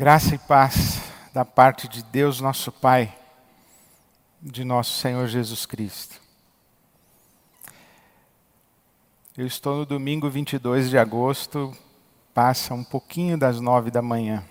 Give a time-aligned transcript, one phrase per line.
[0.00, 0.98] Graça e paz
[1.30, 3.14] da parte de Deus, nosso Pai,
[4.40, 6.18] de nosso Senhor Jesus Cristo.
[9.36, 11.76] Eu estou no domingo 22 de agosto,
[12.32, 14.42] passa um pouquinho das nove da manhã.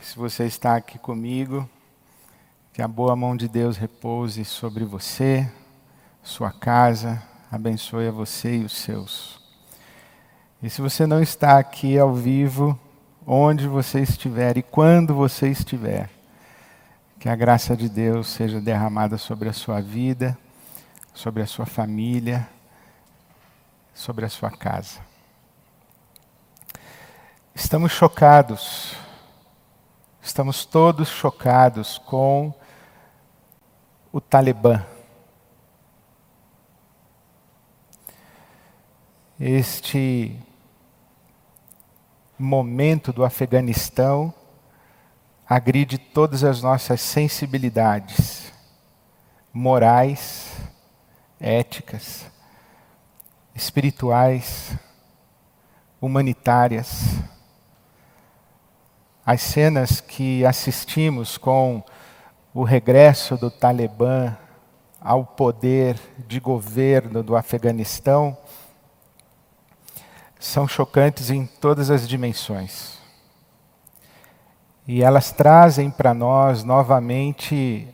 [0.00, 1.70] Se você está aqui comigo,
[2.72, 5.48] que a boa mão de Deus repouse sobre você,
[6.20, 9.40] sua casa, abençoe a você e os seus.
[10.60, 12.76] E se você não está aqui ao vivo,
[13.26, 16.10] onde você estiver e quando você estiver,
[17.18, 20.36] que a graça de Deus seja derramada sobre a sua vida,
[21.14, 22.46] sobre a sua família,
[23.94, 25.00] sobre a sua casa.
[27.54, 28.96] Estamos chocados,
[30.20, 32.52] estamos todos chocados com
[34.12, 34.84] o Talibã.
[39.40, 40.38] Este
[42.44, 44.32] momento do Afeganistão
[45.48, 48.52] agride todas as nossas sensibilidades
[49.52, 50.52] morais,
[51.40, 52.26] éticas,
[53.54, 54.76] espirituais,
[56.00, 57.18] humanitárias.
[59.24, 61.82] As cenas que assistimos com
[62.52, 64.36] o regresso do Talibã
[65.00, 68.36] ao poder de governo do Afeganistão
[70.44, 72.98] são chocantes em todas as dimensões.
[74.86, 77.88] E elas trazem para nós novamente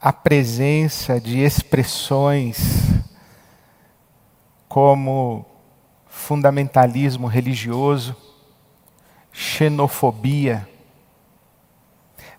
[0.00, 2.58] a presença de expressões
[4.66, 5.44] como
[6.08, 8.16] fundamentalismo religioso,
[9.30, 10.66] xenofobia,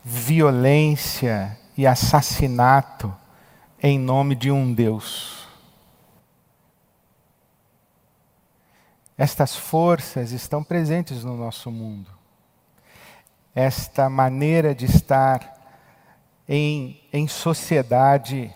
[0.03, 3.14] violência e assassinato
[3.83, 5.41] em nome de um Deus.
[9.22, 12.09] Estas forças estão presentes no nosso mundo.
[13.53, 15.61] Esta maneira de estar
[16.50, 18.52] em, em sociedade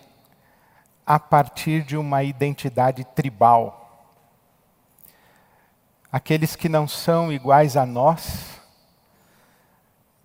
[1.06, 4.10] a partir de uma identidade tribal.
[6.10, 8.60] Aqueles que não são iguais a nós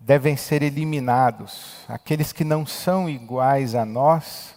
[0.00, 1.84] devem ser eliminados.
[1.86, 4.56] Aqueles que não são iguais a nós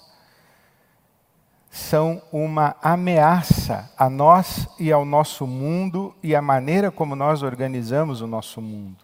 [1.95, 8.19] são uma ameaça a nós e ao nosso mundo e à maneira como nós organizamos
[8.19, 8.97] o nosso mundo.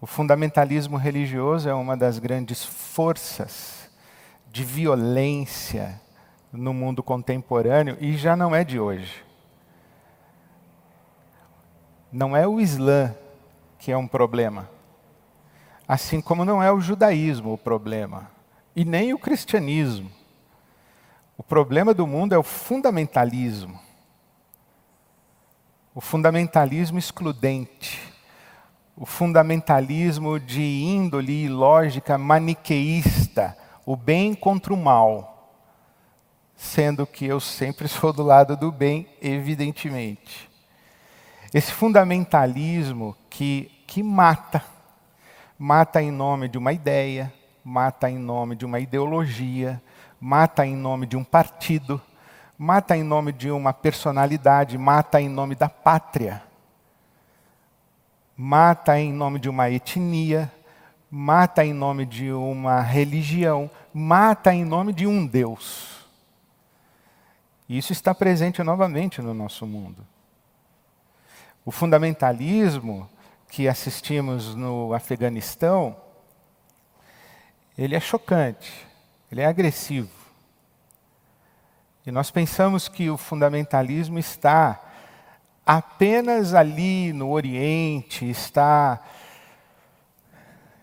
[0.00, 3.90] O fundamentalismo religioso é uma das grandes forças
[4.48, 6.00] de violência
[6.52, 9.24] no mundo contemporâneo e já não é de hoje.
[12.12, 13.12] Não é o Islã
[13.76, 14.70] que é um problema,
[15.88, 18.30] assim como não é o judaísmo o problema,
[18.76, 20.21] e nem o cristianismo.
[21.42, 23.76] O problema do mundo é o fundamentalismo.
[25.92, 28.00] O fundamentalismo excludente.
[28.96, 35.58] O fundamentalismo de índole e lógica maniqueísta, o bem contra o mal.
[36.54, 40.48] Sendo que eu sempre sou do lado do bem, evidentemente.
[41.52, 44.62] Esse fundamentalismo que, que mata,
[45.58, 49.82] mata em nome de uma ideia, mata em nome de uma ideologia,
[50.22, 52.00] mata em nome de um partido,
[52.56, 56.40] mata em nome de uma personalidade, mata em nome da pátria,
[58.36, 60.50] mata em nome de uma etnia,
[61.10, 66.06] mata em nome de uma religião, mata em nome de um Deus.
[67.68, 70.06] Isso está presente novamente no nosso mundo.
[71.64, 73.10] O fundamentalismo
[73.48, 75.96] que assistimos no Afeganistão,
[77.76, 78.91] ele é chocante.
[79.32, 80.10] Ele é agressivo.
[82.04, 84.78] E nós pensamos que o fundamentalismo está
[85.64, 89.00] apenas ali no Oriente, está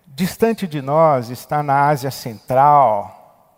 [0.08, 3.54] distante de nós, está na Ásia Central.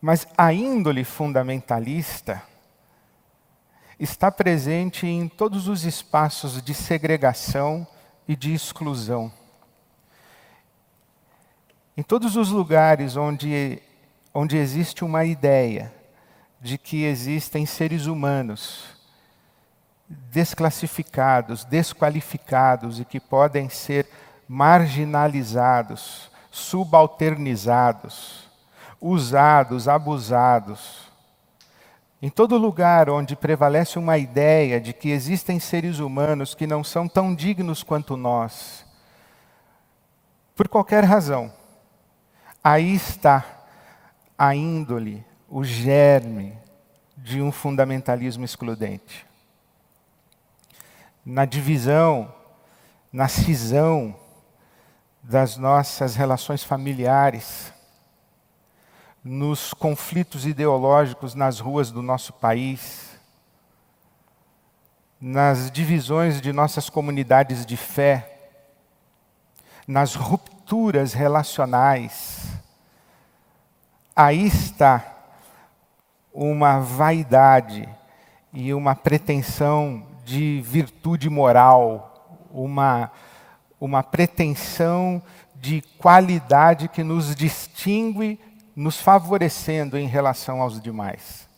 [0.00, 2.42] Mas a índole fundamentalista
[4.00, 7.86] está presente em todos os espaços de segregação
[8.26, 9.30] e de exclusão.
[11.98, 13.82] Em todos os lugares onde,
[14.32, 15.92] onde existe uma ideia
[16.60, 18.84] de que existem seres humanos
[20.08, 24.08] desclassificados, desqualificados e que podem ser
[24.46, 28.48] marginalizados, subalternizados,
[29.00, 31.10] usados, abusados.
[32.22, 37.08] Em todo lugar onde prevalece uma ideia de que existem seres humanos que não são
[37.08, 38.86] tão dignos quanto nós,
[40.54, 41.57] por qualquer razão,
[42.62, 43.44] Aí está
[44.36, 46.56] a índole, o germe
[47.16, 49.26] de um fundamentalismo excludente.
[51.24, 52.32] na divisão,
[53.12, 54.16] na cisão
[55.22, 57.70] das nossas relações familiares,
[59.22, 63.20] nos conflitos ideológicos nas ruas do nosso país,
[65.20, 68.48] nas divisões de nossas comunidades de fé,
[69.86, 70.57] nas rupturas
[71.14, 72.46] relacionais.
[74.14, 75.04] Aí está
[76.32, 77.88] uma vaidade
[78.52, 83.10] e uma pretensão de virtude moral, uma,
[83.80, 85.22] uma pretensão
[85.54, 88.38] de qualidade que nos distingue,
[88.76, 91.48] nos favorecendo em relação aos demais.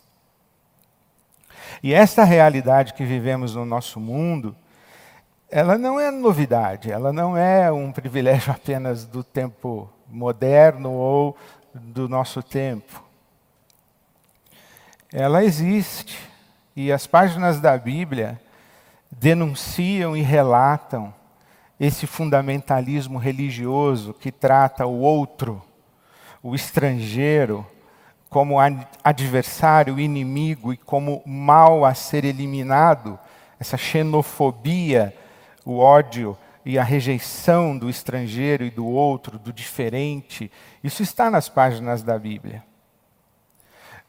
[1.83, 4.55] E esta realidade que vivemos no nosso mundo,
[5.51, 11.37] ela não é novidade, ela não é um privilégio apenas do tempo moderno ou
[11.73, 13.03] do nosso tempo.
[15.13, 16.17] Ela existe
[16.73, 18.39] e as páginas da Bíblia
[19.11, 21.13] denunciam e relatam
[21.77, 25.61] esse fundamentalismo religioso que trata o outro,
[26.41, 27.65] o estrangeiro,
[28.29, 28.55] como
[29.03, 33.19] adversário, inimigo e como mal a ser eliminado,
[33.59, 35.13] essa xenofobia,
[35.65, 40.51] o ódio e a rejeição do estrangeiro e do outro, do diferente,
[40.83, 42.63] isso está nas páginas da Bíblia.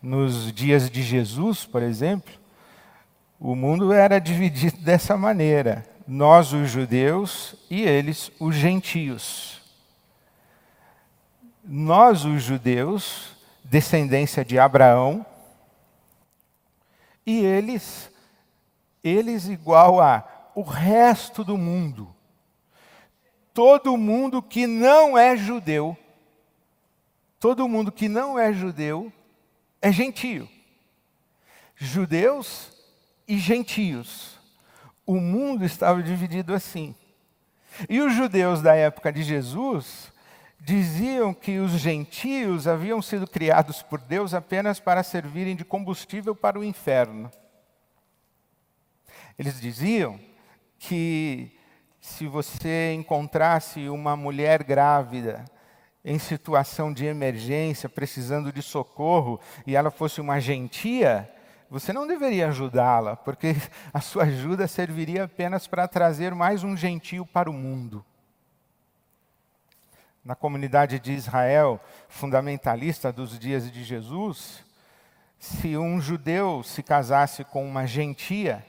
[0.00, 2.32] Nos dias de Jesus, por exemplo,
[3.38, 9.60] o mundo era dividido dessa maneira: nós, os judeus, e eles, os gentios.
[11.64, 15.24] Nós, os judeus, descendência de Abraão,
[17.24, 18.10] e eles,
[19.02, 22.14] eles igual a o resto do mundo.
[23.54, 25.96] Todo mundo que não é judeu,
[27.38, 29.12] todo mundo que não é judeu
[29.80, 30.48] é gentio.
[31.76, 32.72] Judeus
[33.26, 34.38] e gentios.
[35.04, 36.94] O mundo estava dividido assim.
[37.88, 40.12] E os judeus da época de Jesus
[40.60, 46.58] diziam que os gentios haviam sido criados por Deus apenas para servirem de combustível para
[46.58, 47.30] o inferno.
[49.36, 50.20] Eles diziam
[50.82, 51.52] que
[52.00, 55.44] se você encontrasse uma mulher grávida
[56.04, 61.30] em situação de emergência, precisando de socorro, e ela fosse uma gentia,
[61.70, 63.54] você não deveria ajudá-la, porque
[63.94, 68.04] a sua ajuda serviria apenas para trazer mais um gentio para o mundo.
[70.24, 74.64] Na comunidade de Israel, fundamentalista dos dias de Jesus,
[75.38, 78.66] se um judeu se casasse com uma gentia,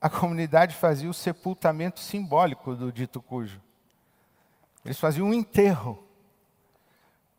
[0.00, 3.60] a comunidade fazia o sepultamento simbólico do dito cujo.
[4.84, 6.02] Eles faziam um enterro.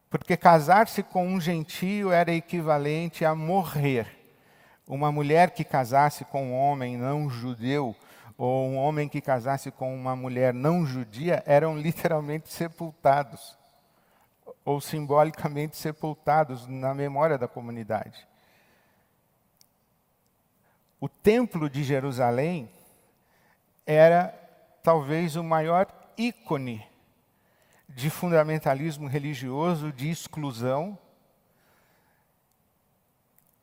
[0.09, 4.07] Porque casar-se com um gentio era equivalente a morrer.
[4.87, 7.95] Uma mulher que casasse com um homem não judeu,
[8.37, 13.57] ou um homem que casasse com uma mulher não judia, eram literalmente sepultados,
[14.63, 18.27] ou simbolicamente sepultados na memória da comunidade.
[20.99, 22.69] O Templo de Jerusalém
[23.85, 24.29] era
[24.81, 26.85] talvez o maior ícone
[27.87, 30.97] de fundamentalismo religioso, de exclusão,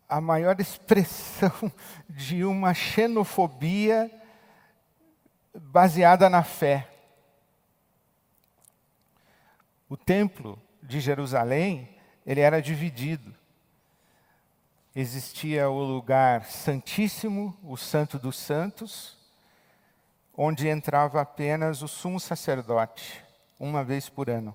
[0.08, 1.72] a maior expressão
[2.08, 4.10] de uma xenofobia
[5.54, 6.88] baseada na fé.
[9.88, 13.34] O templo de Jerusalém, ele era dividido.
[14.96, 19.18] Existia o lugar santíssimo, o santo dos santos,
[20.36, 23.24] onde entrava apenas o sumo sacerdote
[23.58, 24.54] uma vez por ano.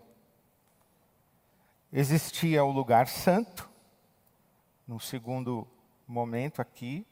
[1.92, 3.70] Existia o lugar santo,
[4.88, 5.68] no segundo
[6.08, 7.06] momento aqui,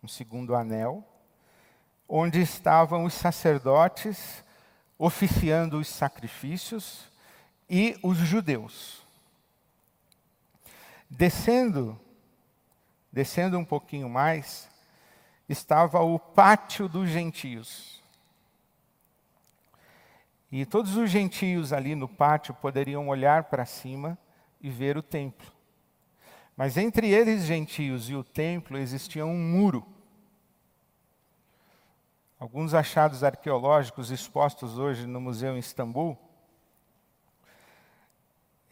[0.00, 1.06] no segundo anel,
[2.08, 4.42] onde estavam os sacerdotes
[4.98, 7.10] oficiando os sacrifícios
[7.68, 9.02] e os judeus.
[11.10, 12.00] Descendo,
[13.12, 14.68] descendo um pouquinho mais,
[15.48, 18.02] estava o pátio dos gentios.
[20.52, 24.18] E todos os gentios ali no pátio poderiam olhar para cima
[24.60, 25.50] e ver o templo.
[26.56, 29.86] Mas entre eles, gentios, e o templo existia um muro.
[32.38, 36.18] Alguns achados arqueológicos expostos hoje no museu em Istambul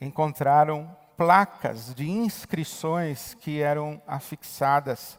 [0.01, 5.19] encontraram placas de inscrições que eram afixadas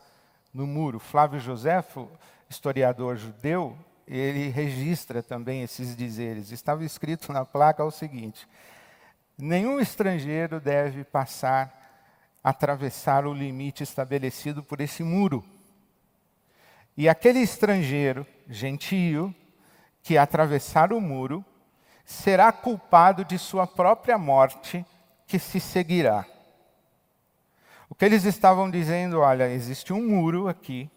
[0.54, 0.98] no muro.
[0.98, 2.10] Flávio Joséfo,
[2.50, 3.78] historiador judeu,
[4.08, 6.54] ele registra também esses dizeres.
[6.54, 8.48] Estava escrito na placa o seguinte:
[9.38, 11.70] nenhum estrangeiro deve passar,
[12.42, 15.44] atravessar o limite estabelecido por esse muro.
[16.96, 19.36] E aquele estrangeiro, gentio,
[20.02, 21.44] que atravessar o muro,
[22.06, 24.86] será culpado de sua própria morte,
[25.30, 26.26] que se seguirá.
[27.88, 30.90] O que eles estavam dizendo, olha, existe um muro aqui,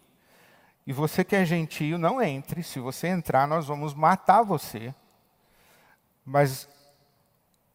[0.87, 2.63] e você que é gentio, não entre.
[2.63, 4.93] Se você entrar, nós vamos matar você.
[6.25, 6.67] Mas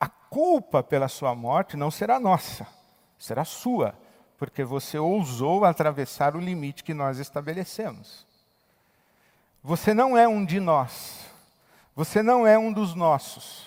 [0.00, 2.66] a culpa pela sua morte não será nossa,
[3.16, 3.94] será sua,
[4.36, 8.26] porque você ousou atravessar o limite que nós estabelecemos.
[9.62, 11.24] Você não é um de nós,
[11.94, 13.66] você não é um dos nossos,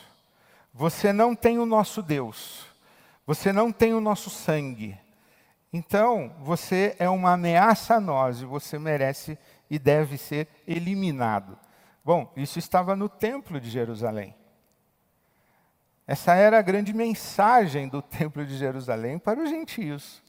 [0.73, 2.70] você não tem o nosso Deus,
[3.33, 4.99] você não tem o nosso sangue.
[5.71, 11.57] Então, você é uma ameaça a nós e você merece e deve ser eliminado.
[12.03, 14.35] Bom, isso estava no Templo de Jerusalém.
[16.05, 20.21] Essa era a grande mensagem do Templo de Jerusalém para os gentios.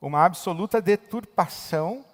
[0.00, 2.04] Uma absoluta deturpação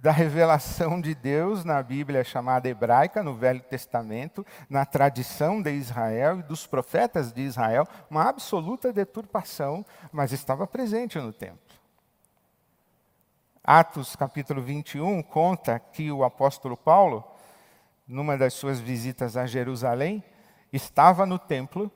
[0.00, 6.38] da revelação de Deus na Bíblia chamada hebraica, no Velho Testamento, na tradição de Israel
[6.38, 11.58] e dos profetas de Israel, uma absoluta deturpação, mas estava presente no templo.
[13.62, 17.22] Atos capítulo 21 conta que o apóstolo Paulo,
[18.08, 20.24] numa das suas visitas a Jerusalém,
[20.72, 21.92] estava no templo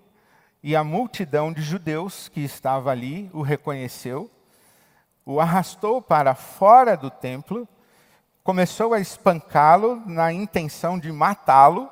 [0.63, 4.31] e a multidão de judeus que estava ali o reconheceu,
[5.25, 7.67] o arrastou para fora do templo,
[8.45, 11.89] começou a espancá-lo na intenção de matá-lo.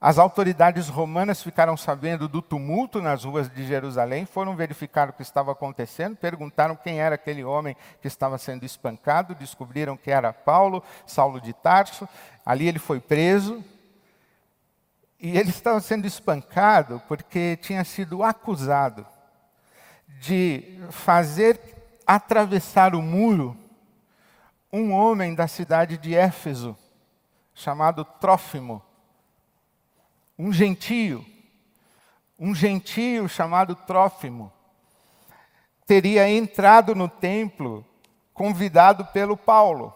[0.00, 5.22] As autoridades romanas ficaram sabendo do tumulto nas ruas de Jerusalém, foram verificar o que
[5.22, 10.82] estava acontecendo, perguntaram quem era aquele homem que estava sendo espancado, descobriram que era Paulo,
[11.06, 12.08] Saulo de Tarso.
[12.44, 13.64] Ali ele foi preso,
[15.18, 19.06] e ele estava sendo espancado porque tinha sido acusado
[20.20, 21.58] de fazer
[22.04, 23.56] atravessar o muro
[24.76, 26.76] um homem da cidade de Éfeso,
[27.54, 28.82] chamado Trófimo,
[30.38, 31.24] um gentio,
[32.38, 34.52] um gentio chamado Trófimo,
[35.86, 37.86] teria entrado no templo
[38.34, 39.94] convidado pelo Paulo.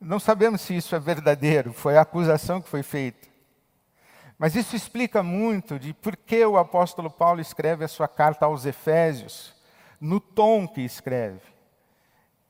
[0.00, 3.28] Não sabemos se isso é verdadeiro, foi a acusação que foi feita.
[4.36, 8.66] Mas isso explica muito de por que o apóstolo Paulo escreve a sua carta aos
[8.66, 9.54] Efésios,
[10.00, 11.55] no tom que escreve.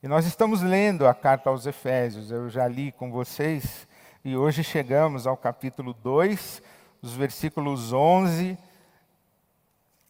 [0.03, 3.89] E nós estamos lendo a carta aos Efésios, eu já li com vocês,
[4.23, 6.63] e hoje chegamos ao capítulo 2,
[7.01, 8.59] os versículos 11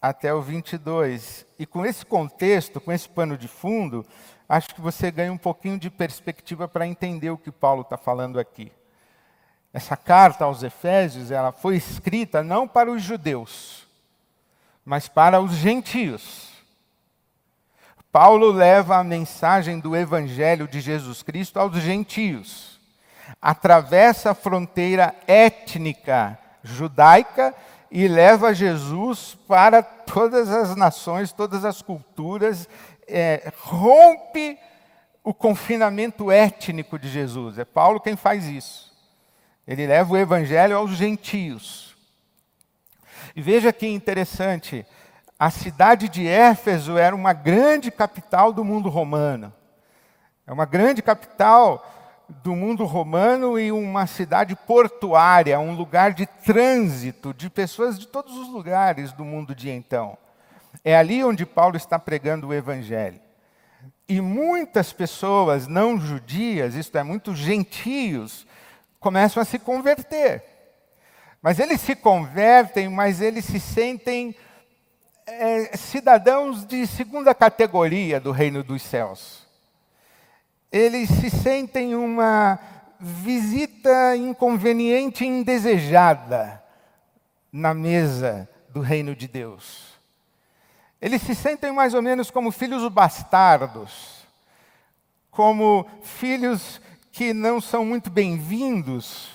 [0.03, 1.47] até o 22.
[1.57, 4.05] E com esse contexto, com esse pano de fundo,
[4.49, 8.41] acho que você ganha um pouquinho de perspectiva para entender o que Paulo está falando
[8.41, 8.73] aqui.
[9.73, 13.87] Essa carta aos Efésios, ela foi escrita não para os judeus,
[14.85, 16.46] mas para os gentios.
[18.19, 22.81] Paulo leva a mensagem do evangelho de Jesus Cristo aos gentios.
[23.43, 27.55] Atravessa a fronteira étnica judaica
[27.91, 32.67] e leva Jesus para todas as nações, todas as culturas,
[33.07, 34.59] é, rompe
[35.23, 37.59] o confinamento étnico de Jesus.
[37.59, 38.97] É Paulo quem faz isso.
[39.69, 41.95] Ele leva o evangelho aos gentios.
[43.37, 44.87] E veja que interessante,
[45.39, 49.53] a cidade de Éfeso era uma grande capital do mundo romano.
[50.47, 51.85] É uma grande capital
[52.29, 58.37] do mundo romano e uma cidade portuária, um lugar de trânsito de pessoas de todos
[58.37, 60.17] os lugares do mundo de então.
[60.85, 63.21] É ali onde Paulo está pregando o evangelho.
[64.09, 68.47] E muitas pessoas não judias, isto é, muitos gentios,
[68.99, 70.45] começam a se converter.
[71.43, 74.35] Mas eles se convertem, mas eles se sentem
[75.27, 79.45] é, cidadãos de segunda categoria do reino dos céus.
[80.71, 82.59] Eles se sentem uma
[83.01, 86.63] visita inconveniente e indesejada
[87.53, 89.97] na mesa do reino de Deus.
[91.01, 94.27] Eles se sentem mais ou menos como filhos bastardos,
[95.31, 96.81] como filhos
[97.11, 99.29] que não são muito bem-vindos,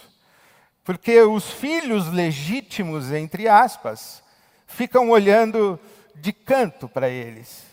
[0.83, 4.23] porque os filhos legítimos, entre aspas,
[4.73, 5.79] ficam olhando
[6.15, 7.63] de canto para eles.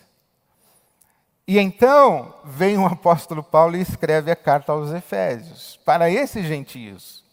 [1.46, 7.24] E então vem o apóstolo Paulo e escreve a carta aos Efésios, para esses gentios.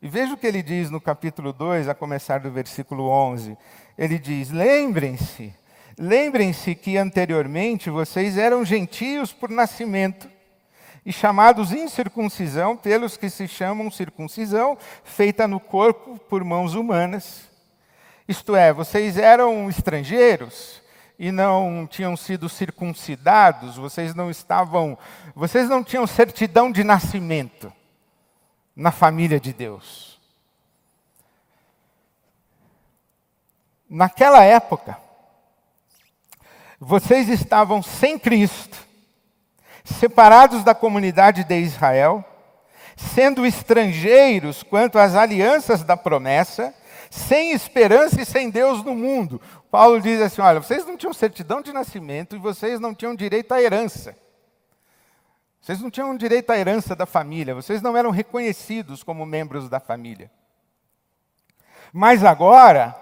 [0.00, 3.56] E veja o que ele diz no capítulo 2, a começar do versículo 11.
[3.98, 5.54] Ele diz: Lembrem-se,
[5.98, 10.28] lembrem-se que anteriormente vocês eram gentios por nascimento
[11.04, 17.51] e chamados incircuncisão pelos que se chamam circuncisão, feita no corpo por mãos humanas.
[18.28, 20.82] Isto é, vocês eram estrangeiros,
[21.18, 24.98] e não tinham sido circuncidados, vocês não estavam,
[25.36, 27.72] vocês não tinham certidão de nascimento
[28.74, 30.20] na família de Deus.
[33.88, 34.98] Naquela época,
[36.80, 38.84] vocês estavam sem Cristo,
[39.84, 42.24] separados da comunidade de Israel,
[42.96, 46.74] sendo estrangeiros quanto às alianças da promessa,
[47.12, 49.38] sem esperança e sem Deus no mundo.
[49.70, 53.52] Paulo diz assim: olha, vocês não tinham certidão de nascimento e vocês não tinham direito
[53.52, 54.16] à herança.
[55.60, 59.78] Vocês não tinham direito à herança da família, vocês não eram reconhecidos como membros da
[59.78, 60.30] família.
[61.92, 62.96] Mas agora,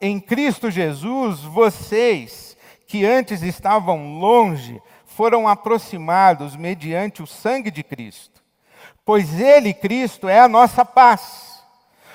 [0.00, 8.40] em Cristo Jesus, vocês que antes estavam longe, foram aproximados mediante o sangue de Cristo.
[9.04, 11.47] Pois Ele, Cristo, é a nossa paz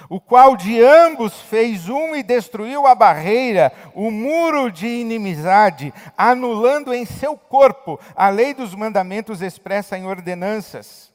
[0.09, 6.93] o qual de ambos fez um e destruiu a barreira, o muro de inimizade, anulando
[6.93, 11.11] em seu corpo a lei dos mandamentos expressa em ordenanças.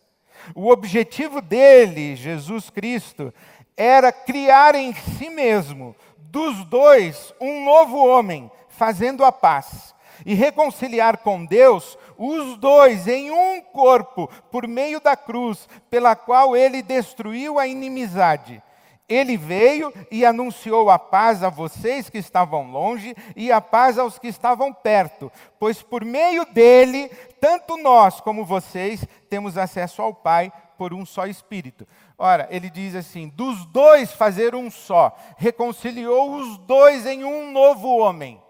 [0.54, 3.32] O objetivo dele, Jesus Cristo,
[3.76, 9.94] era criar em si mesmo, dos dois, um novo homem, fazendo a paz,
[10.26, 16.56] e reconciliar com Deus os dois em um corpo, por meio da cruz, pela qual
[16.56, 18.62] ele destruiu a inimizade
[19.08, 24.18] ele veio e anunciou a paz a vocês que estavam longe e a paz aos
[24.18, 27.08] que estavam perto, pois por meio dele,
[27.40, 31.88] tanto nós como vocês temos acesso ao Pai por um só Espírito.
[32.18, 37.88] Ora, ele diz assim: dos dois fazer um só, reconciliou os dois em um novo
[37.96, 38.40] homem.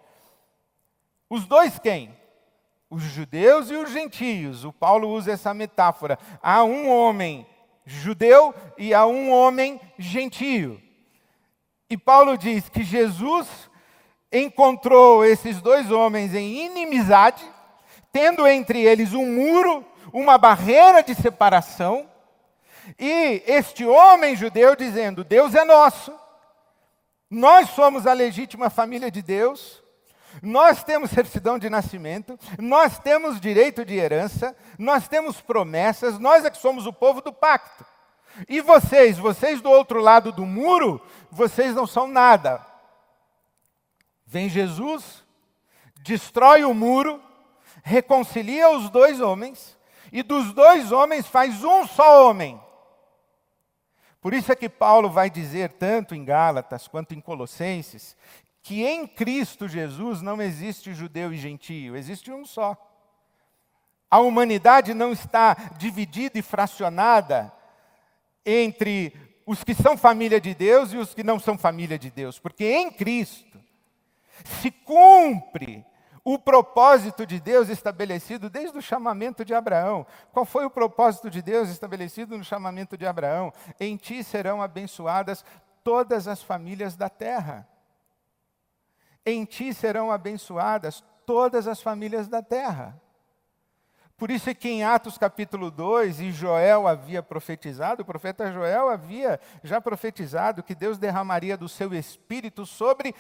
[1.31, 2.17] Os dois quem?
[2.91, 4.65] Os judeus e os gentios.
[4.65, 6.19] O Paulo usa essa metáfora.
[6.43, 7.47] Há um homem
[7.89, 10.81] judeu e a um homem gentio.
[11.89, 13.49] E Paulo diz que Jesus
[14.31, 17.43] encontrou esses dois homens em inimizade,
[18.13, 22.07] tendo entre eles um muro, uma barreira de separação,
[22.99, 26.13] e este homem judeu dizendo: Deus é nosso,
[27.31, 29.83] nós somos a legítima família de Deus,
[30.43, 36.51] nós temos certidão de nascimento, nós temos direito de herança, nós temos promessas, nós é
[36.51, 37.85] que somos o povo do pacto.
[38.49, 42.65] E vocês, vocês do outro lado do muro, vocês não são nada.
[44.27, 45.25] Vem Jesus,
[46.03, 47.23] destrói o muro,
[47.83, 49.77] reconcilia os dois homens,
[50.13, 52.61] e dos dois homens faz um só homem.
[54.21, 58.17] Por isso é que Paulo vai dizer, tanto em Gálatas quanto em Colossenses,
[58.69, 62.77] que em Cristo Jesus não existe judeu e gentio, existe um só.
[64.11, 67.51] A humanidade não está dividida e fracionada
[68.45, 69.15] entre
[69.47, 72.71] os que são família de Deus e os que não são família de Deus, porque
[72.71, 73.59] em Cristo
[74.61, 75.83] se cumpre
[76.23, 80.07] o propósito de Deus estabelecido desde o chamamento de Abraão.
[80.31, 83.51] Qual foi o propósito de Deus estabelecido no chamamento de Abraão?
[83.81, 85.43] Em ti serão abençoadas
[85.83, 87.67] todas as famílias da terra.
[89.29, 92.99] Em ti serão abençoadas todas as famílias da terra.
[94.17, 98.89] Por isso é que em Atos capítulo 2, e Joel havia profetizado, o profeta Joel
[98.89, 103.15] havia já profetizado que Deus derramaria do seu espírito sobre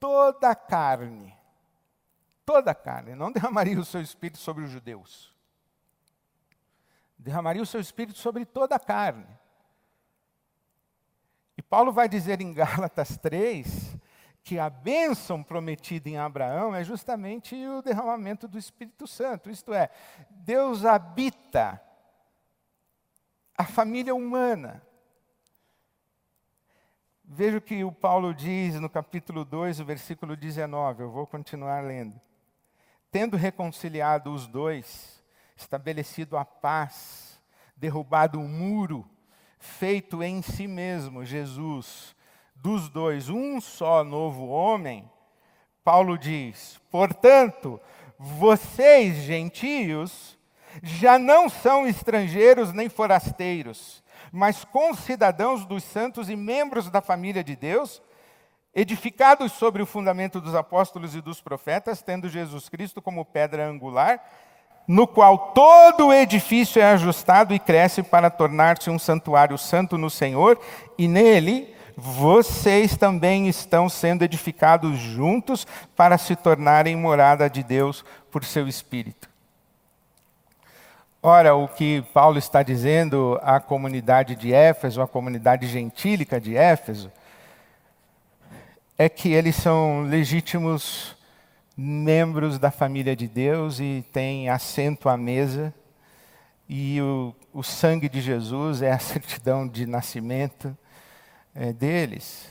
[0.00, 1.36] toda a carne.
[2.46, 5.36] Toda a carne, não derramaria o seu espírito sobre os judeus.
[7.18, 9.26] Derramaria o seu espírito sobre toda a carne.
[11.58, 13.96] E Paulo vai dizer em Gálatas 3
[14.46, 19.90] que a bênção prometida em Abraão é justamente o derramamento do Espírito Santo, isto é,
[20.30, 21.82] Deus habita
[23.58, 24.80] a família humana.
[27.24, 31.82] Veja o que o Paulo diz no capítulo 2, o versículo 19, eu vou continuar
[31.82, 32.20] lendo.
[33.10, 35.24] Tendo reconciliado os dois,
[35.56, 37.42] estabelecido a paz,
[37.76, 39.10] derrubado o muro,
[39.58, 42.14] feito em si mesmo, Jesus,
[42.56, 45.08] dos dois um só novo homem,
[45.84, 47.80] Paulo diz: portanto,
[48.18, 50.36] vocês, gentios,
[50.82, 57.54] já não são estrangeiros nem forasteiros, mas concidadãos dos santos e membros da família de
[57.54, 58.02] Deus,
[58.74, 64.22] edificados sobre o fundamento dos apóstolos e dos profetas, tendo Jesus Cristo como pedra angular,
[64.88, 70.10] no qual todo o edifício é ajustado e cresce para tornar-se um santuário santo no
[70.10, 70.60] Senhor,
[70.96, 78.44] e nele vocês também estão sendo edificados juntos para se tornarem morada de Deus por
[78.44, 79.30] seu Espírito.
[81.22, 87.10] Ora, o que Paulo está dizendo à comunidade de Éfeso, à comunidade gentílica de Éfeso,
[88.98, 91.16] é que eles são legítimos
[91.74, 95.72] membros da família de Deus e têm assento à mesa,
[96.68, 100.76] e o, o sangue de Jesus é a certidão de nascimento
[101.56, 102.48] é, deles.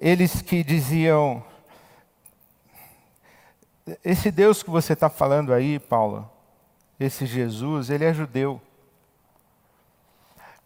[0.00, 1.44] Eles que diziam:
[4.04, 6.30] Esse Deus que você está falando aí, Paulo,
[6.98, 8.62] esse Jesus, ele é judeu.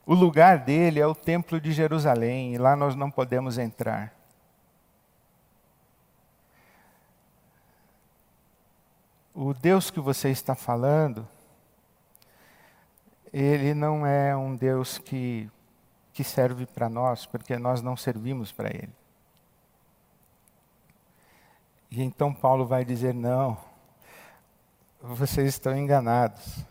[0.04, 4.12] O lugar dele é o Templo de Jerusalém, e lá nós não podemos entrar.
[9.34, 11.26] O Deus que você está falando,
[13.32, 15.48] ele não é um Deus que,
[16.12, 18.92] que serve para nós, porque nós não servimos para ele.
[21.90, 23.58] E então Paulo vai dizer: não,
[25.00, 26.64] vocês estão enganados.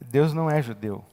[0.00, 1.04] Deus não é judeu.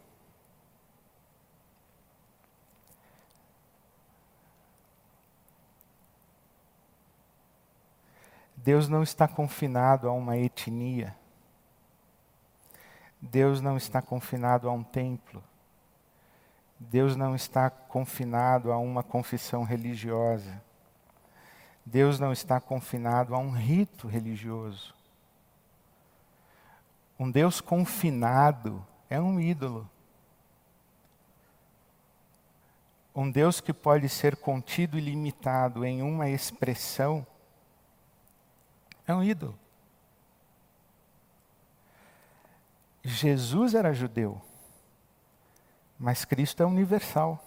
[8.56, 11.16] Deus não está confinado a uma etnia.
[13.20, 15.44] Deus não está confinado a um templo.
[16.90, 20.62] Deus não está confinado a uma confissão religiosa.
[21.86, 24.96] Deus não está confinado a um rito religioso.
[27.20, 29.88] Um Deus confinado é um ídolo.
[33.14, 37.26] Um Deus que pode ser contido e limitado em uma expressão
[39.06, 39.58] é um ídolo.
[43.04, 44.42] Jesus era judeu,
[46.02, 47.40] mas Cristo é universal.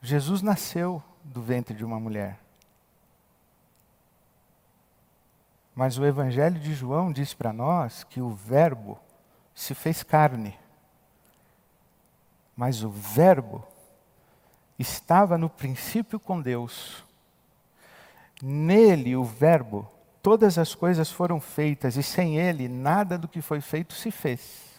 [0.00, 2.40] Jesus nasceu do ventre de uma mulher.
[5.74, 8.98] Mas o Evangelho de João diz para nós que o Verbo
[9.54, 10.58] se fez carne.
[12.56, 13.68] Mas o Verbo
[14.78, 17.04] estava no princípio com Deus.
[18.42, 19.86] Nele, o Verbo,
[20.24, 24.72] todas as coisas foram feitas, e sem ele, nada do que foi feito se fez.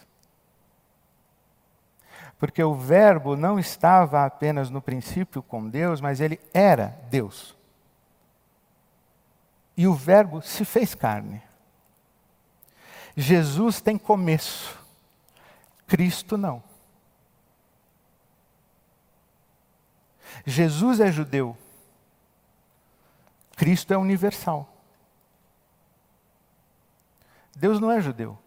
[2.40, 7.56] Porque o Verbo não estava apenas no princípio com Deus, mas ele era Deus.
[9.78, 11.44] E o Verbo se fez carne.
[13.16, 14.84] Jesus tem começo,
[15.86, 16.64] Cristo não.
[20.44, 21.56] Jesus é judeu.
[23.56, 24.72] Cristo é universal.
[27.56, 28.38] Deus não é judeu.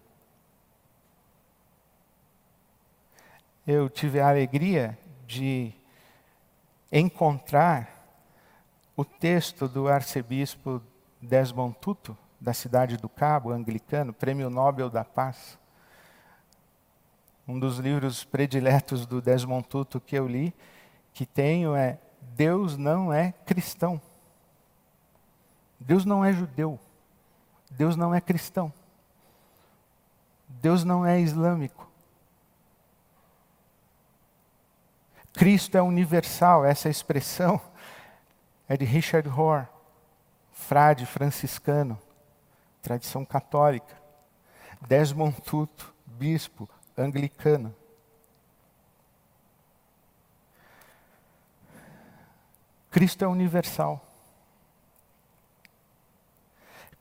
[3.66, 5.72] Eu tive a alegria de
[6.92, 7.90] encontrar
[8.96, 10.82] o texto do arcebispo
[11.20, 15.58] Desmond Tutu, da cidade do Cabo, anglicano, Prêmio Nobel da Paz.
[17.46, 20.54] Um dos livros prediletos do Desmond Tutu que eu li
[21.14, 24.00] que tenho é: Deus não é cristão.
[25.80, 26.78] Deus não é judeu.
[27.70, 28.72] Deus não é cristão.
[30.60, 31.88] Deus não é islâmico.
[35.32, 37.60] Cristo é universal, essa expressão
[38.68, 39.66] é de Richard Rohr,
[40.52, 41.98] frade franciscano,
[42.82, 43.96] tradição católica.
[44.86, 47.74] Desmond Tutu, bispo anglicano.
[52.90, 54.04] Cristo é universal.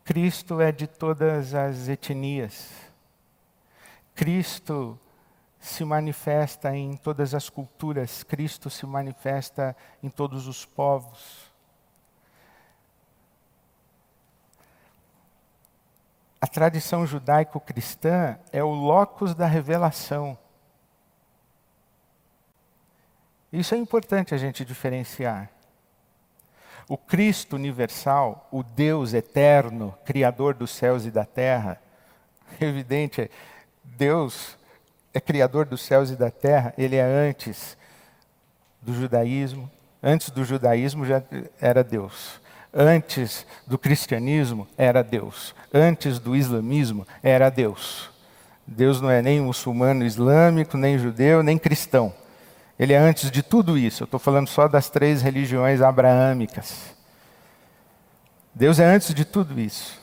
[0.03, 2.86] Cristo é de todas as etnias.
[4.17, 4.99] Cristo
[5.59, 8.23] se manifesta em todas as culturas.
[8.23, 11.51] Cristo se manifesta em todos os povos.
[16.41, 20.35] A tradição judaico-cristã é o locus da revelação.
[23.53, 25.51] Isso é importante a gente diferenciar.
[26.89, 31.79] O Cristo universal, o Deus eterno, Criador dos céus e da terra,
[32.59, 33.29] evidente,
[33.95, 34.57] Deus
[35.13, 37.77] é Criador dos céus e da terra, Ele é antes
[38.81, 39.69] do judaísmo,
[40.01, 41.21] antes do judaísmo já
[41.59, 42.39] era Deus.
[42.73, 45.55] Antes do cristianismo era Deus.
[45.73, 48.09] Antes do islamismo era Deus.
[48.67, 52.13] Deus não é nem muçulmano islâmico, nem judeu, nem cristão.
[52.77, 54.03] Ele é antes de tudo isso.
[54.03, 56.95] Eu estou falando só das três religiões abraâmicas.
[58.53, 59.99] Deus é antes de tudo isso.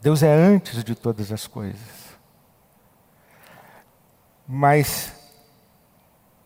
[0.00, 2.03] Deus é antes de todas as coisas.
[4.46, 5.12] Mas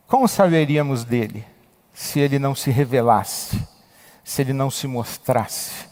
[0.06, 1.44] como saberíamos dele
[1.92, 3.66] se ele não se revelasse,
[4.24, 5.88] se ele não se mostrasse?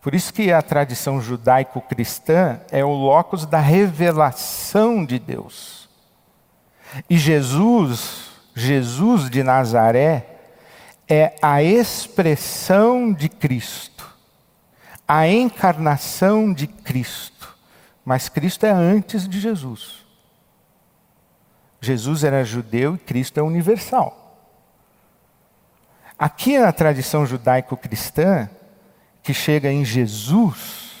[0.00, 5.88] Por isso que a tradição judaico-cristã é o locus da revelação de Deus.
[7.08, 10.26] E Jesus Jesus de Nazaré,
[11.08, 14.08] é a expressão de Cristo,
[15.06, 17.33] a encarnação de Cristo.
[18.04, 20.04] Mas Cristo é antes de Jesus.
[21.80, 24.20] Jesus era judeu e Cristo é universal.
[26.18, 28.48] Aqui na tradição judaico-cristã,
[29.22, 30.92] que chega em Jesus,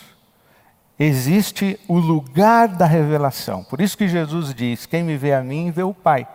[0.98, 3.62] existe o lugar da revelação.
[3.64, 6.26] Por isso que Jesus diz: Quem me vê a mim, vê o Pai.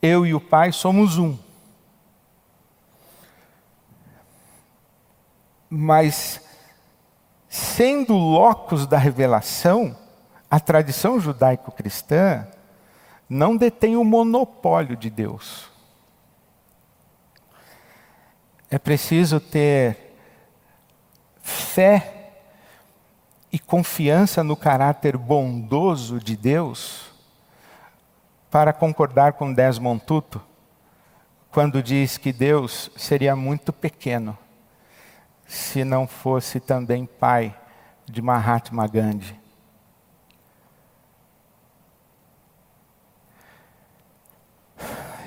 [0.00, 1.36] Eu e o Pai somos um.
[5.68, 6.41] Mas,
[7.52, 9.94] sendo locus da revelação,
[10.50, 12.46] a tradição judaico-cristã
[13.28, 15.70] não detém o monopólio de Deus.
[18.70, 20.16] É preciso ter
[21.42, 22.38] fé
[23.52, 27.10] e confiança no caráter bondoso de Deus
[28.50, 30.40] para concordar com Desmond Tutu
[31.50, 34.38] quando diz que Deus seria muito pequeno
[35.52, 37.54] se não fosse também pai
[38.06, 39.38] de Mahatma Gandhi.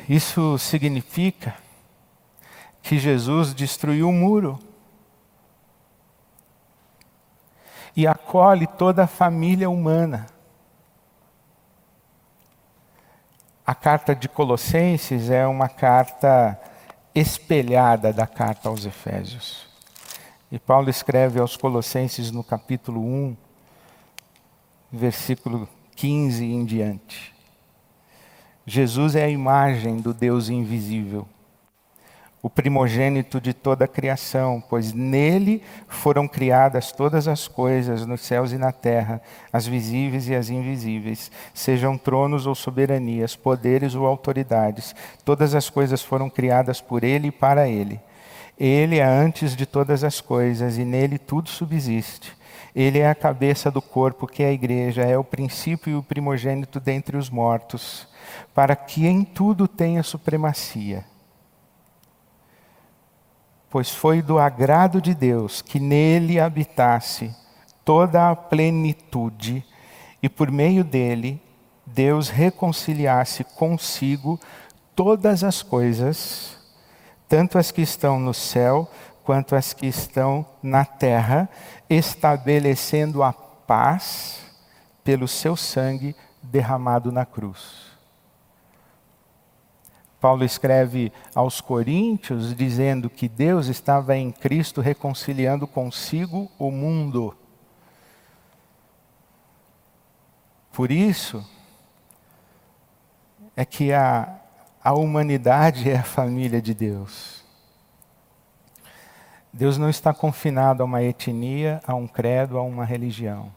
[0.10, 1.56] Isso significa
[2.82, 4.60] que Jesus destruiu o muro
[7.96, 10.26] e acolhe toda a família humana.
[13.64, 16.60] A carta de Colossenses é uma carta
[17.14, 19.65] espelhada da carta aos Efésios.
[20.52, 23.38] E Paulo escreve aos Colossenses no capítulo 1,
[24.92, 27.34] versículo 15 em diante.
[28.66, 31.28] Jesus é a imagem do Deus invisível
[32.46, 38.52] o primogênito de toda a criação, pois nele foram criadas todas as coisas nos céus
[38.52, 39.20] e na terra,
[39.52, 46.04] as visíveis e as invisíveis, sejam tronos ou soberanias, poderes ou autoridades, todas as coisas
[46.04, 48.00] foram criadas por ele e para ele.
[48.58, 52.34] Ele é antes de todas as coisas e nele tudo subsiste.
[52.74, 56.04] Ele é a cabeça do corpo, que é a igreja, é o princípio e o
[56.04, 58.08] primogênito dentre os mortos,
[58.54, 61.06] para que em tudo tenha supremacia
[63.76, 67.36] pois foi do agrado de Deus que nele habitasse
[67.84, 69.66] toda a plenitude
[70.24, 71.42] e por meio dele
[71.86, 74.40] Deus reconciliasse consigo
[74.96, 76.58] todas as coisas,
[77.28, 78.90] tanto as que estão no céu
[79.24, 81.50] quanto as que estão na terra,
[81.90, 84.46] estabelecendo a paz
[85.04, 87.86] pelo seu sangue derramado na cruz.
[90.22, 97.36] Paulo escreve aos Coríntios dizendo que Deus estava em Cristo reconciliando consigo o mundo.
[100.72, 101.48] Por isso
[103.56, 104.40] é que a,
[104.86, 107.44] a humanidade é a família de Deus.
[109.52, 113.52] Deus não está confinado a uma etnia, a um credo, a uma religião.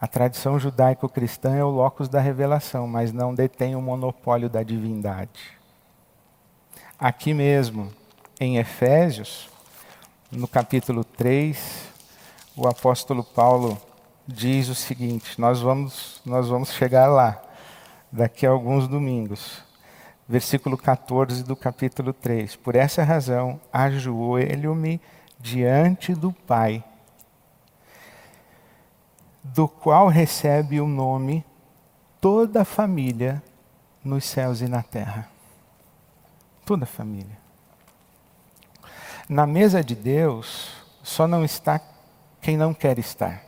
[0.00, 5.58] A tradição judaico-cristã é o locus da revelação, mas não detém o monopólio da divindade.
[6.96, 7.92] Aqui mesmo,
[8.38, 9.50] em Efésios,
[10.30, 11.88] no capítulo 3,
[12.56, 13.76] o apóstolo Paulo
[14.24, 17.42] diz o seguinte: nós vamos, nós vamos chegar lá
[18.10, 19.62] daqui a alguns domingos.
[20.28, 22.56] Versículo 14 do capítulo 3.
[22.56, 25.00] Por essa razão, ajoelho-me
[25.40, 26.84] diante do Pai
[29.54, 31.44] do qual recebe o nome
[32.20, 33.42] toda a família
[34.04, 35.28] nos céus e na terra.
[36.64, 37.38] Toda a família.
[39.28, 40.70] Na mesa de Deus
[41.02, 41.80] só não está
[42.40, 43.47] quem não quer estar.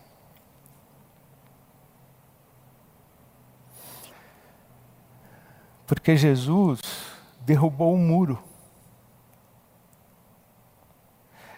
[5.91, 6.81] Porque Jesus
[7.41, 8.41] derrubou o um muro.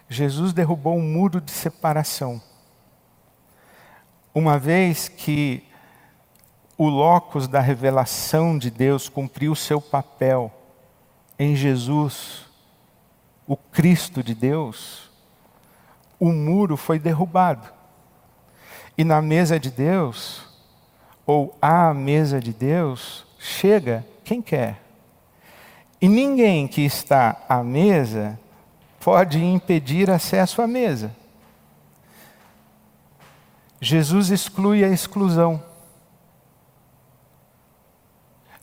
[0.09, 2.41] Jesus derrubou um muro de separação.
[4.33, 5.63] Uma vez que
[6.75, 10.51] o locus da revelação de Deus cumpriu seu papel
[11.37, 12.47] em Jesus,
[13.45, 15.11] o Cristo de Deus,
[16.19, 17.71] o muro foi derrubado.
[18.97, 20.43] E na mesa de Deus,
[21.23, 24.81] ou à mesa de Deus, chega quem quer.
[26.01, 28.39] E ninguém que está à mesa
[28.99, 31.15] pode impedir acesso à mesa.
[33.79, 35.63] Jesus exclui a exclusão.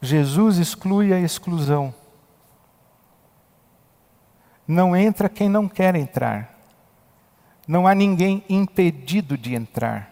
[0.02, 1.94] Jesus exclui a exclusão.
[4.66, 6.58] Não entra quem não quer entrar.
[7.68, 10.10] Não há ninguém impedido de entrar.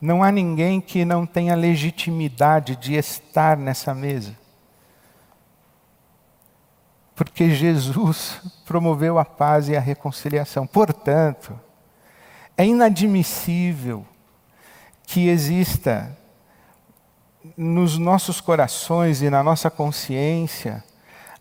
[0.00, 4.45] Não há ninguém que não tenha legitimidade de estar nessa mesa.
[7.16, 10.66] Porque Jesus promoveu a paz e a reconciliação.
[10.66, 11.58] Portanto,
[12.56, 14.06] é inadmissível
[15.06, 16.16] que exista
[17.56, 20.84] nos nossos corações e na nossa consciência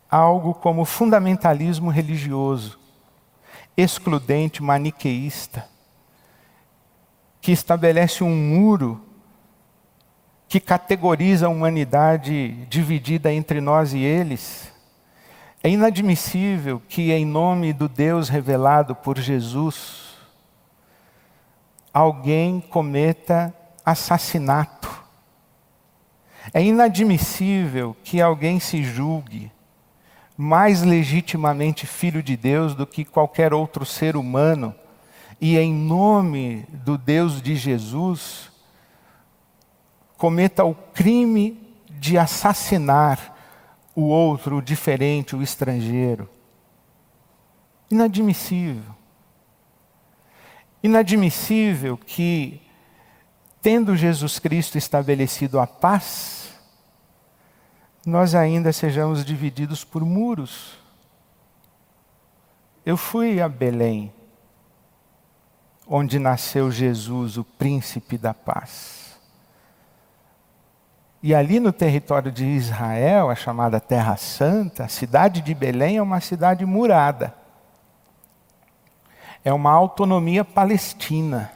[0.09, 2.79] algo como fundamentalismo religioso,
[3.75, 5.67] excludente, maniqueísta,
[7.41, 9.03] que estabelece um muro
[10.47, 14.74] que categoriza a humanidade dividida entre nós e eles.
[15.65, 20.15] É inadmissível que, em nome do Deus revelado por Jesus,
[21.91, 23.51] alguém cometa
[23.83, 25.03] assassinato.
[26.53, 29.51] É inadmissível que alguém se julgue
[30.37, 34.71] mais legitimamente filho de Deus do que qualquer outro ser humano
[35.41, 38.51] e, em nome do Deus de Jesus,
[40.15, 43.34] cometa o crime de assassinar
[43.95, 46.29] o outro, o diferente, o estrangeiro.
[47.89, 48.93] Inadmissível.
[50.83, 52.61] Inadmissível que,
[53.61, 56.53] tendo Jesus Cristo estabelecido a paz,
[58.05, 60.77] nós ainda sejamos divididos por muros.
[62.85, 64.13] Eu fui a Belém,
[65.87, 69.04] onde nasceu Jesus, o príncipe da paz.
[71.25, 76.01] E ali no território de Israel, a chamada Terra Santa, a cidade de Belém é
[76.03, 77.33] uma cidade murada.
[79.43, 81.51] É uma autonomia palestina.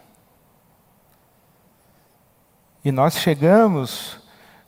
[2.84, 4.20] E nós chegamos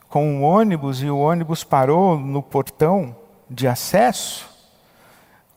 [0.08, 3.16] com um ônibus e o ônibus parou no portão
[3.50, 4.48] de acesso.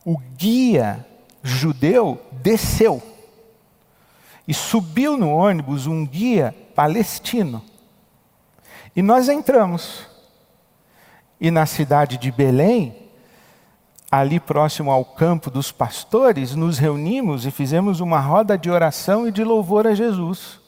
[0.03, 1.05] O guia
[1.43, 2.99] judeu desceu
[4.47, 7.62] e subiu no ônibus um guia palestino.
[8.95, 10.08] E nós entramos.
[11.39, 13.10] E na cidade de Belém,
[14.10, 19.31] ali próximo ao campo dos pastores, nos reunimos e fizemos uma roda de oração e
[19.31, 20.62] de louvor a Jesus.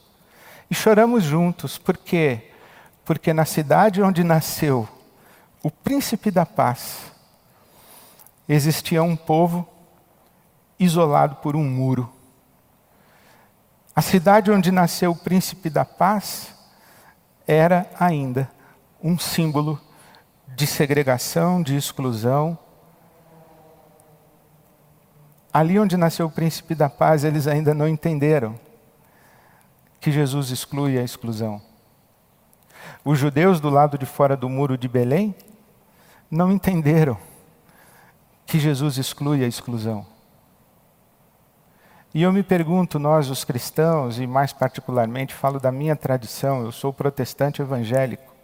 [0.70, 2.50] E choramos juntos, por quê?
[3.04, 4.86] Porque na cidade onde nasceu
[5.62, 7.10] o príncipe da paz,
[8.46, 9.66] existia um povo
[10.78, 12.12] isolado por um muro.
[13.96, 16.57] A cidade onde nasceu o príncipe da paz
[17.48, 18.50] era ainda
[19.02, 19.80] um símbolo
[20.54, 22.58] de segregação, de exclusão.
[25.50, 28.54] Ali onde nasceu o príncipe da paz, eles ainda não entenderam
[29.98, 31.60] que Jesus exclui a exclusão.
[33.02, 35.34] Os judeus do lado de fora do muro de Belém
[36.30, 37.16] não entenderam
[38.44, 40.06] que Jesus exclui a exclusão.
[42.14, 46.72] E eu me pergunto, nós os cristãos, e mais particularmente falo da minha tradição, eu
[46.72, 48.34] sou protestante evangélico.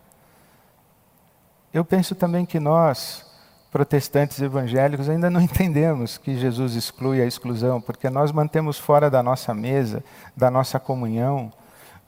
[1.72, 3.24] Eu penso também que nós,
[3.72, 9.22] protestantes evangélicos, ainda não entendemos que Jesus exclui a exclusão, porque nós mantemos fora da
[9.22, 10.04] nossa mesa,
[10.36, 11.50] da nossa comunhão,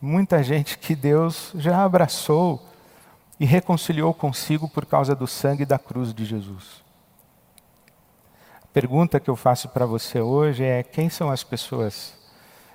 [0.01, 2.62] muita gente que Deus já abraçou
[3.40, 6.86] e reconciliou consigo por causa do sangue da cruz de Jesus
[8.76, 12.12] pergunta que eu faço para você hoje é: quem são as pessoas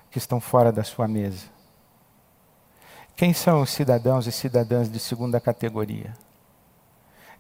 [0.09, 1.45] que estão fora da sua mesa?
[3.15, 6.11] Quem são os cidadãos e cidadãs de segunda categoria?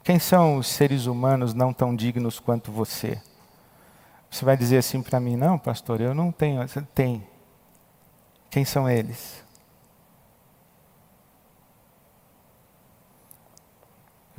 [0.03, 3.19] Quem são os seres humanos não tão dignos quanto você?
[4.29, 6.63] Você vai dizer assim para mim: não, pastor, eu não tenho.
[6.93, 7.27] Tem.
[8.47, 9.43] Quem são eles?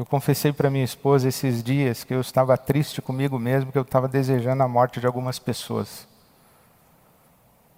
[0.03, 3.83] Eu confessei para minha esposa esses dias que eu estava triste comigo mesmo, que eu
[3.83, 6.09] estava desejando a morte de algumas pessoas.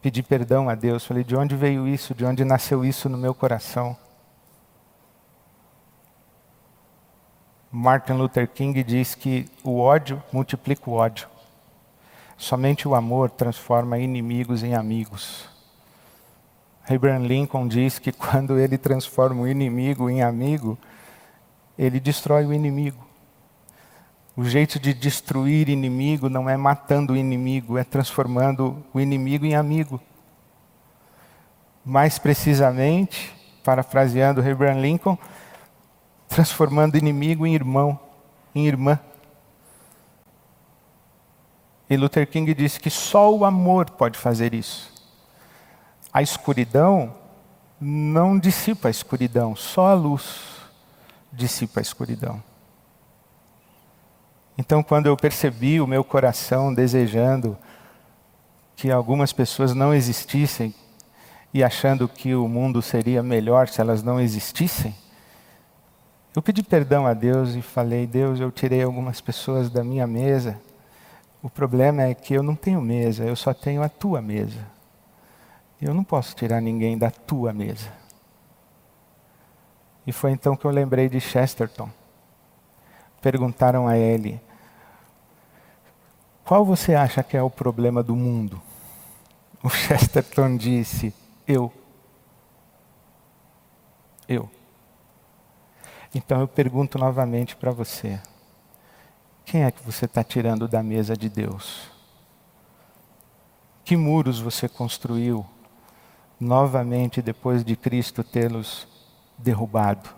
[0.01, 2.15] Pedi perdão a Deus, falei: de onde veio isso?
[2.15, 3.95] De onde nasceu isso no meu coração?
[7.71, 11.29] Martin Luther King diz que o ódio multiplica o ódio.
[12.39, 15.47] Somente o amor transforma inimigos em amigos.
[16.89, 20.79] Abraham Lincoln diz que quando ele transforma o inimigo em amigo,
[21.79, 23.05] ele destrói o inimigo.
[24.37, 29.55] O jeito de destruir inimigo não é matando o inimigo, é transformando o inimigo em
[29.55, 30.01] amigo.
[31.85, 35.17] Mais precisamente, parafraseando Abraham Lincoln,
[36.29, 37.99] transformando inimigo em irmão,
[38.55, 38.99] em irmã.
[41.89, 44.93] E Luther King disse que só o amor pode fazer isso.
[46.13, 47.15] A escuridão
[47.81, 50.64] não dissipa a escuridão, só a luz
[51.37, 52.43] dissipa a escuridão.
[54.57, 57.59] Então, quando eu percebi o meu coração desejando
[58.77, 60.75] que algumas pessoas não existissem
[61.53, 64.95] e achando que o mundo seria melhor se elas não existissem,
[66.37, 70.61] Eu pedi perdão a Deus e falei: Deus, eu tirei algumas pessoas da minha mesa.
[71.41, 74.67] O problema é que eu não tenho mesa, eu só tenho a tua mesa.
[75.81, 78.04] Eu não posso tirar ninguém da tua mesa.
[80.07, 81.89] E foi então que eu lembrei de Chesterton.
[83.21, 84.41] Perguntaram a ele:
[86.45, 88.61] Qual você acha que é o problema do mundo?
[89.63, 91.15] O Chesterton disse:
[91.47, 91.73] Eu.
[94.29, 94.51] Eu.
[96.15, 98.21] Então eu pergunto novamente para você:
[99.45, 101.91] quem é que você está tirando da mesa de Deus?
[103.85, 105.45] Que muros você construiu
[106.39, 108.87] novamente depois de Cristo tê-los
[109.39, 110.11] derrubado?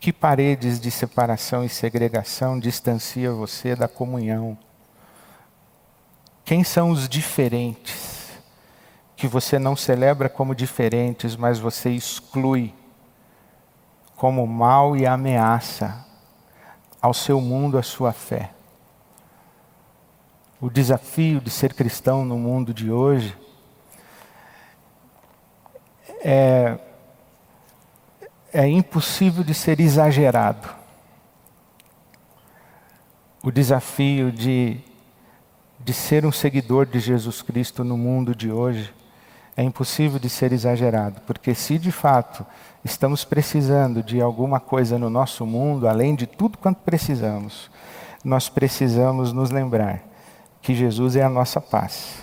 [0.00, 4.56] Que paredes de separação e segregação distancia você da comunhão?
[6.44, 8.38] Quem são os diferentes
[9.16, 12.74] que você não celebra como diferentes, mas você exclui
[14.16, 16.04] como mal e ameaça
[17.00, 18.50] ao seu mundo, à sua fé?
[20.60, 23.36] O desafio de ser cristão no mundo de hoje
[26.24, 26.78] é,
[28.54, 30.68] é impossível de ser exagerado.
[33.42, 34.80] O desafio de
[35.84, 38.90] de ser um seguidor de Jesus Cristo no mundo de hoje
[39.54, 42.44] é impossível de ser exagerado, porque se de fato
[42.82, 47.70] estamos precisando de alguma coisa no nosso mundo, além de tudo quanto precisamos,
[48.24, 50.02] nós precisamos nos lembrar
[50.62, 52.22] que Jesus é a nossa paz,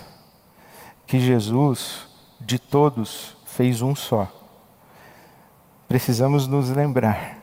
[1.06, 2.08] que Jesus
[2.40, 4.41] de todos fez um só.
[5.92, 7.36] Precisamos nos lembrar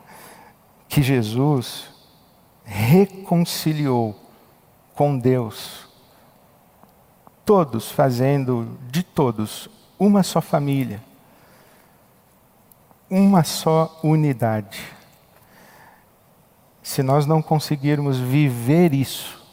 [0.88, 1.88] que Jesus
[2.66, 4.20] reconciliou
[4.96, 5.88] com Deus
[7.46, 9.70] todos fazendo de todos
[10.00, 11.00] uma só família,
[13.08, 14.82] uma só unidade.
[16.82, 19.46] Se nós não conseguirmos viver isso,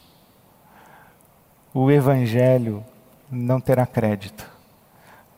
[1.74, 2.82] o Evangelho
[3.30, 4.50] não terá crédito.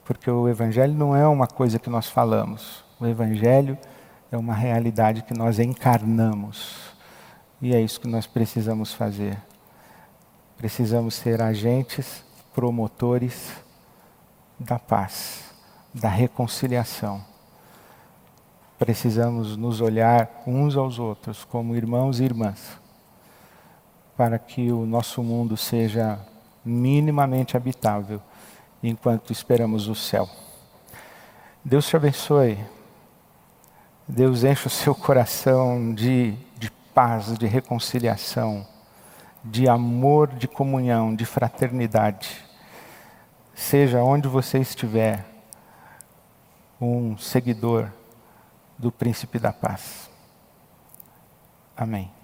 [0.05, 3.79] Porque o Evangelho não é uma coisa que nós falamos, o Evangelho
[4.31, 6.77] é uma realidade que nós encarnamos.
[7.61, 9.39] E é isso que nós precisamos fazer.
[10.57, 12.25] Precisamos ser agentes
[12.55, 13.53] promotores
[14.59, 15.45] da paz,
[15.95, 17.25] da reconciliação.
[18.79, 22.79] Precisamos nos olhar uns aos outros como irmãos e irmãs,
[24.17, 26.19] para que o nosso mundo seja
[26.65, 28.21] minimamente habitável
[28.83, 30.29] enquanto esperamos o céu.
[31.65, 32.59] Deus te abençoe.
[34.09, 38.67] Deus enche o seu coração de, de paz, de reconciliação,
[39.45, 42.49] de amor, de comunhão, de fraternidade
[43.59, 45.27] seja onde você estiver,
[46.81, 47.91] um seguidor
[48.79, 50.09] do Príncipe da Paz.
[51.77, 52.18] Amém.